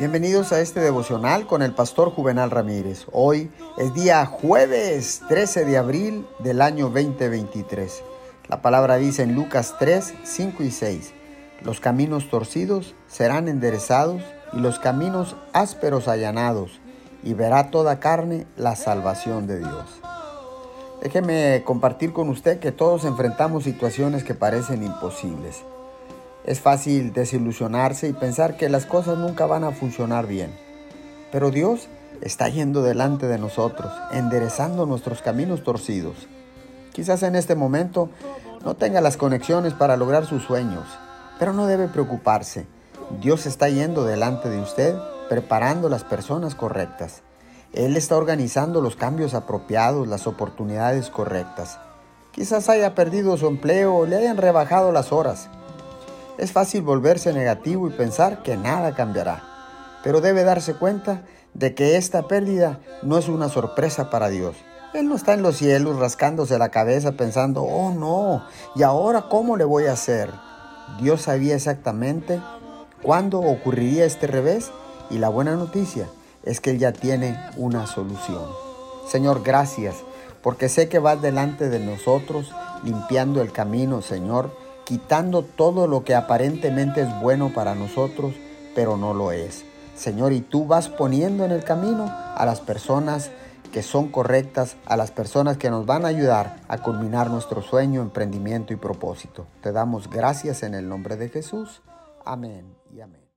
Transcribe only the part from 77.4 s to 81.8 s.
una solución. Señor, gracias, porque sé que vas delante de